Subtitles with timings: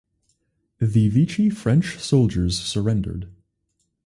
[0.79, 3.29] The Vichy French soldiers surrendered.